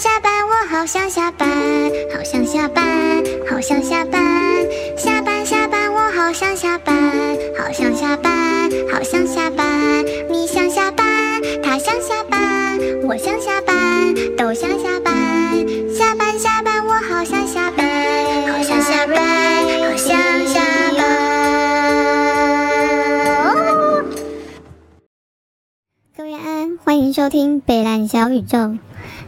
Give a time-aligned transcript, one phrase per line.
[0.00, 1.46] 下班，我好想下班，
[2.16, 4.66] 好想下班，好想下班。
[4.96, 6.96] 下班下班，我好想下班，
[7.58, 10.02] 好想下班，好想下班。
[10.30, 11.06] 你想下班，
[11.62, 15.68] 他想下班，我想下班，都想下班。
[15.94, 17.86] 下班下班，我好想下班，
[18.50, 19.18] 好想下班，
[19.82, 20.64] 好想下
[20.96, 21.04] 班。
[26.16, 28.78] 各位安，欢迎收听北蓝小宇宙。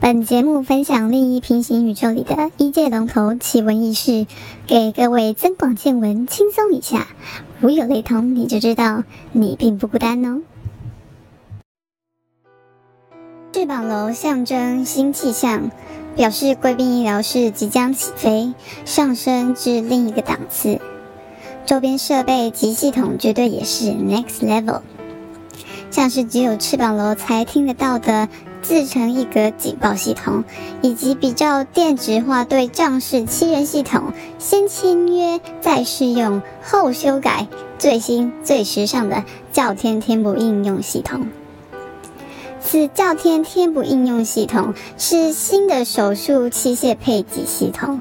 [0.00, 4.28] 本节目分享另一平行宇宙里的一界龙头奇闻异事，
[4.64, 7.08] 给各位增广见闻，轻松一下。
[7.58, 10.40] 如有雷同，你就知道你并不孤单哦。
[13.52, 15.68] 翅膀楼象征新气象，
[16.14, 18.54] 表示贵宾医疗室即将起飞，
[18.84, 20.80] 上升至另一个档次。
[21.66, 24.80] 周边设备及系统绝对也是 next level，
[25.90, 28.28] 像是只有翅膀楼才听得到的。
[28.62, 30.44] 自成一格警报系统，
[30.82, 37.46] 以及比较电子化对仗式七人系统，先签约再试用后修改，
[37.78, 41.28] 最新最时尚的教天天不应用系统。
[42.60, 48.00] 此教天天不应用系统是新的手术器械配给系统，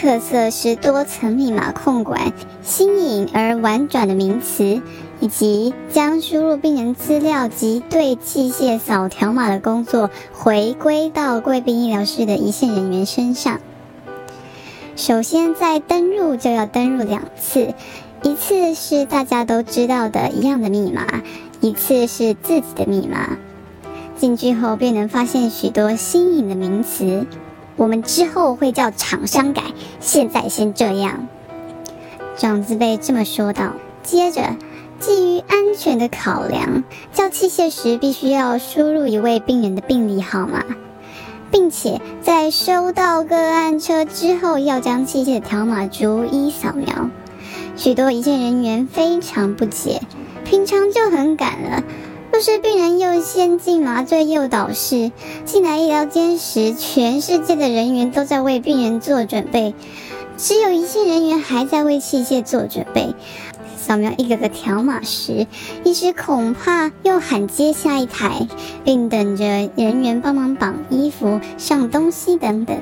[0.00, 2.32] 特色是多层密码控管，
[2.62, 4.80] 新颖而婉转的名词。
[5.20, 13.58] 以及将输入病人资料及对器械扫条码的工作回归到贵宾医疗室的一线人员身上。
[14.94, 17.74] 首先，在登入就要登入两次，
[18.22, 21.20] 一次是大家都知道的一样的密码，
[21.60, 23.36] 一次是自己的密码。
[24.16, 27.26] 进去后便能发现许多新颖的名词，
[27.78, 29.62] 我们之后会叫厂商改，
[30.00, 31.26] 现在先这样。
[32.36, 33.72] 长子辈这么说道。
[34.02, 34.42] 接着。
[35.00, 40.64] 基于安全的考量，叫器械时必须要输入一位病人的病历号码，
[41.52, 47.10] 并且在收到个案车之后，要将器械的条码逐一扫描。
[47.76, 50.00] 许多一线人员非常不解，
[50.44, 51.84] 平常就很赶了，
[52.38, 55.10] 若是病人又先进麻醉又导室，
[55.44, 59.74] 进来医疗间时，全世界的人员都在为病人做准备，
[60.36, 63.12] 只有一线人员还在为器械做准备。
[63.76, 65.48] 扫描一个个条码时，
[65.82, 68.46] 医师恐怕又喊接下一台，
[68.84, 69.44] 并等着
[69.74, 72.78] 人员帮忙绑衣服、上东西等等。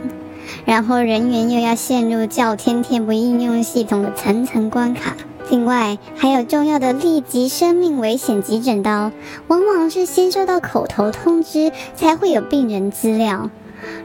[0.66, 5.16] 然后人员又要陷入叫天天不应用系统的层层关卡。
[5.48, 9.12] 另外还有重要的立即生命危险急诊刀，
[9.46, 13.50] 往往是先收到口头通知，才会有病人资料。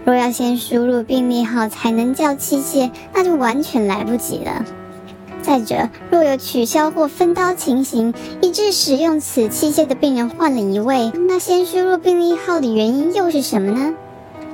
[0.06, 4.63] 若要先输入病历号才能叫器械，那就完全来不及了。
[5.41, 13.96] 再者，若有取消或分刀情形，以致使用此器械的病人换了一位，那先输入病历号的原因又是什么呢？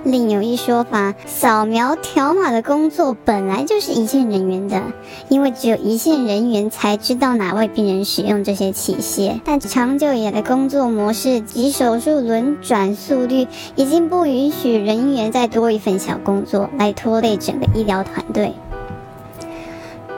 [0.03, 4.81] 另有一说法，扫描条码的工作本来就是一线人员的，
[5.29, 9.39] 因为只有一线人员才知道哪位病人使用这些器械。
[9.43, 18.53] 但长久以来的工作模式及手术轮转速率，已经不允许人员再多一份小工作来拖累整个医疗团队。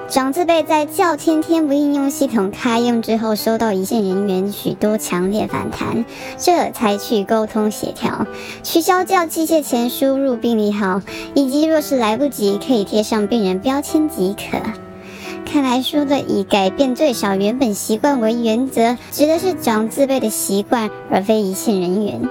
[0.09, 6.03] 长字辈在叫天天不应用系统开用之后，收到一线人员许多强烈反弹，
[6.35, 8.25] 这才去沟通协调，
[8.63, 11.03] 取消叫器械前输入病历号，
[11.35, 14.57] 以及若是来不及，可以贴上病人标签即可。
[15.45, 22.21] 看来说的以改变最少原本习惯为原则，指的是长字辈的习惯，而非一线人员。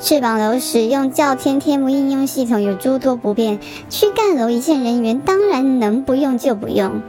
[0.00, 7.02] 翅膀楼使用叫天天幕应用系统有诸多不便，躯干楼一线人员当然能不用就不用，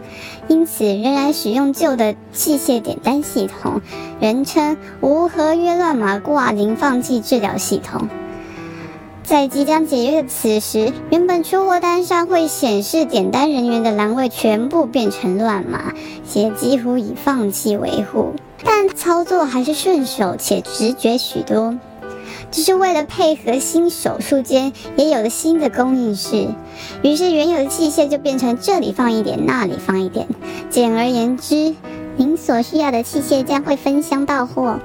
[0.49, 3.81] 因此仍然使用旧的器械点单系统，
[4.19, 8.09] 人称无合约乱码挂零放弃治疗系统。
[9.23, 15.93] 在即将解约的此时，原本出货单上会显示点单人员的栏位全部变成乱码，
[16.27, 18.33] 且几乎已放弃维护，
[18.65, 21.77] 但操作还是顺手且直觉许多。
[22.51, 26.49] 只是为了配合新手术间也有了新的供应室，
[27.01, 30.27] 于是原有的器械就变成这里放一点，那里放一点。
[30.69, 31.73] 简而言之，
[32.17, 34.79] 您所需要的器械将会分箱到货。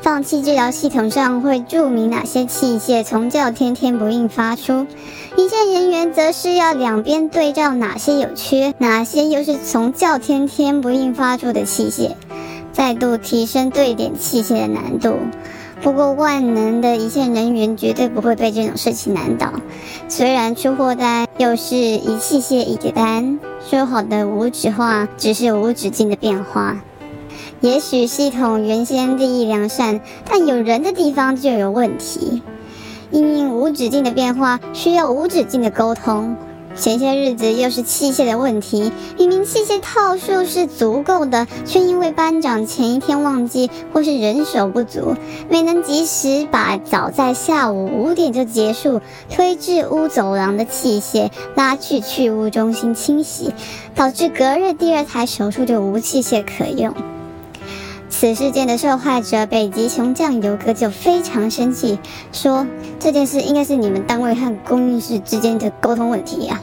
[0.00, 4.86] 放弃治疗系统上会注明哪些器械从叫天天不应发出，
[5.36, 12.10] 一线人员则是要两边对照哪些有缺，哪些又是从叫天天不应发出的器械，
[12.72, 15.16] 再度提升对点器械的难度。
[15.84, 19.52] 不过，万能的一线人员绝对不会被这种事情难倒。
[20.08, 23.38] 虽然出货单又是一器械一个单，
[23.68, 26.80] 说好的无纸化只是无止境的变化。
[27.60, 32.40] 也许系统原先利益良善，但有人的地方就有问题。
[33.10, 36.34] 因无止境的变化，需要无止境的沟通。
[36.76, 45.14] 前些日子又是器械的问题，明明器械套数是足够的，却因为班长前一天忘记或是人手不足，
[45.48, 49.00] 没能及时把早在下午五点就结束
[49.30, 53.52] 推至屋走廊的器械拉去去污中心清洗，
[53.94, 56.92] 导致隔日第二台手术就无器械可用。
[58.16, 61.98] 此事件的受害者北极熊酱油哥就非常生气，
[62.32, 62.64] 说
[63.00, 66.62] 这件事应该是你们单位和供应室之间的沟通问题啊！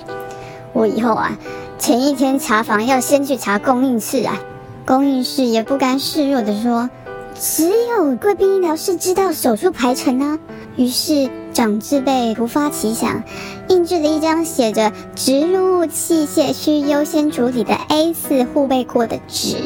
[0.72, 1.38] 我以后啊，
[1.78, 4.40] 前一天查房要先去查供应室啊。
[4.88, 6.90] 供应室也不甘示弱的说，
[7.38, 10.40] 只有贵宾医疗室知道手术排程啊。
[10.78, 13.24] 于是长智辈突发奇想，
[13.68, 19.58] 印制了一张写着“植入物器械需优先处理”的 A4 护背过的纸。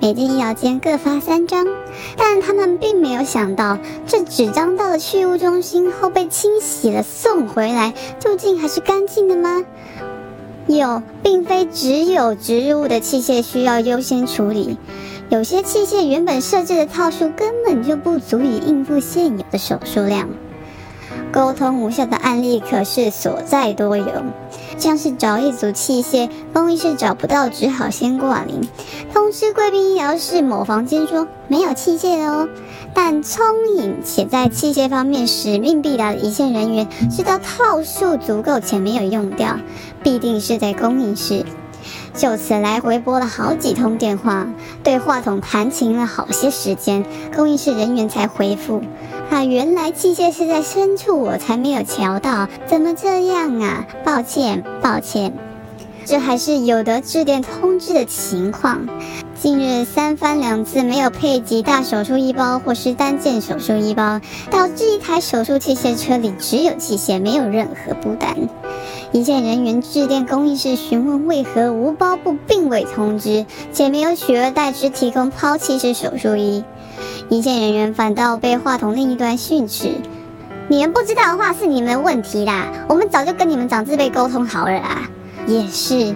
[0.00, 1.66] 每间医疗间各发三张，
[2.16, 9.64] 但他们并没有想到，这纸张到了去污中心后被清洗了送回来，究竟还是干净的吗？
[10.66, 14.76] 有，并非只有植入物的器械需要优先处理，
[15.28, 20.28] 有些器械原本设置的套数根本就不足以应付现有的手术量。
[21.36, 24.06] 沟通无效的案例可是所在多有，
[24.78, 28.62] 像是找一组器械，公医室找不到，只好先挂零，
[29.12, 32.48] 通知贵宾医疗室某房间说没有器械哦。
[32.94, 33.44] 但聪
[33.76, 39.58] 颖且在器械方面使命必达的一线人员，知道套数足够且没有用掉，
[40.02, 41.44] 必定是在公应室。
[42.14, 44.46] 就此来回拨了好几通电话，
[44.82, 47.04] 对话筒弹琴了好些时间，
[47.36, 48.80] 公应室人员才回复。
[49.30, 53.86] 啊，原来器械是在深处，我才没有瞧到，怎么这样啊？
[54.04, 55.32] 抱歉，抱歉，
[56.04, 58.86] 这还是有得致电通知的情况。
[59.38, 64.20] 近日三番两次没有配给大手术衣包或是单件手术衣包，
[64.50, 68.34] 导致一台手术器械车里只有器械，没有任何布单。
[69.12, 76.64] 一线人员致电公益室询问为何无包部并未通知，且没有取而代之提供抛弃式手术衣。
[77.28, 79.90] 一线人员反倒被话筒另一端训斥
[80.70, 85.10] ：“你们不知道的话是你们的问题啦，我们早就跟你们长字辈沟通好了啦。”
[85.48, 86.14] 也是，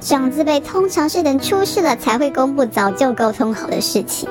[0.00, 4.28] 长字辈通常是等出事了才会公布早就沟通好的事情，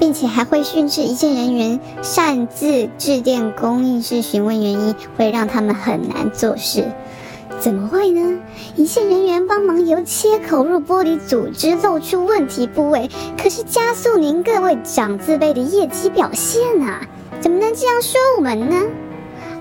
[0.00, 6.84] 并且还会训斥一线人员擅自致电供应室询问原因，会让他们很难做事。
[7.58, 8.38] 怎么会呢？
[8.76, 13.10] 一线人员帮忙由切口入玻璃组织，露出问题部位，
[13.42, 17.00] 可是加速您各位长字辈的业绩表现啊！
[17.40, 18.76] 怎么能这样说我们呢？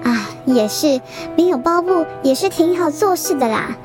[0.04, 1.02] 啊，也是，
[1.36, 3.76] 没有包布也是挺好做事的啦。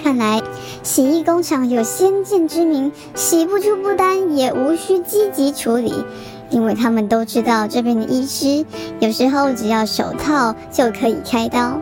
[0.00, 0.42] 看来
[0.82, 6.04] 洗衣工厂有先见之明，洗不出布单也无需积极处理，
[6.50, 8.64] 因为他们都知道这边的医师
[9.00, 11.80] 有时候只要手套就可以开刀。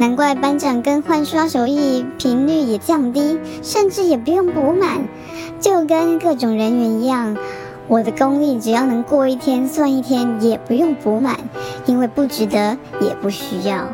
[0.00, 5.06] 难怪班长更换刷手艺频率也降低，甚至也不用补满，
[5.60, 7.36] 就跟各种人员一样，
[7.86, 11.36] 我的功力只要能过一天算一天，也不用补满，
[11.84, 13.88] 因为不值得，也不需要。